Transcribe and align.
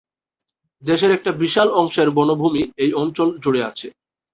দেশের 0.83 1.11
একটা 1.13 1.31
বিশাল 1.41 1.67
অংশের 1.73 2.07
বনভূমি 2.11 2.63
এই 2.77 2.91
অঞ্চল 3.01 3.29
জুড়ে 3.43 3.61
আছে। 3.63 3.87